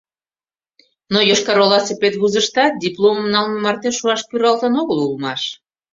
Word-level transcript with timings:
Но 1.13 1.19
Йошкар-Оласе 1.29 1.93
педвузыштат 2.01 2.73
дипломым 2.83 3.27
налме 3.33 3.57
марте 3.65 3.89
шуаш 3.97 4.21
пӱралтын 4.29 4.73
огыл 4.81 4.97
улмаш. 5.05 5.41